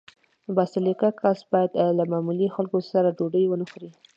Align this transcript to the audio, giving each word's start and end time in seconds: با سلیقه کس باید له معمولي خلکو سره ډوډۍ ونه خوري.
با 0.55 0.63
سلیقه 0.73 1.09
کس 1.21 1.39
باید 1.51 1.71
له 1.97 2.03
معمولي 2.11 2.47
خلکو 2.55 2.77
سره 2.91 3.15
ډوډۍ 3.17 3.43
ونه 3.47 3.65
خوري. 3.71 3.91